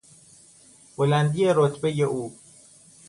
[0.97, 2.33] بلندی رتبه او